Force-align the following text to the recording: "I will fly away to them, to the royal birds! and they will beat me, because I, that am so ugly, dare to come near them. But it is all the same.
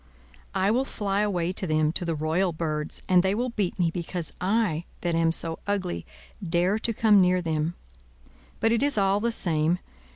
"I 0.55 0.71
will 0.71 0.83
fly 0.83 1.21
away 1.21 1.51
to 1.53 1.67
them, 1.67 1.91
to 1.91 2.05
the 2.05 2.15
royal 2.15 2.53
birds! 2.53 3.03
and 3.07 3.21
they 3.21 3.35
will 3.35 3.49
beat 3.51 3.77
me, 3.77 3.91
because 3.91 4.33
I, 4.57 4.85
that 5.01 5.13
am 5.13 5.31
so 5.31 5.59
ugly, 5.67 6.07
dare 6.43 6.79
to 6.79 6.91
come 6.91 7.21
near 7.21 7.39
them. 7.39 7.75
But 8.59 8.71
it 8.71 8.81
is 8.81 8.97
all 8.97 9.19
the 9.19 9.31
same. 9.31 9.77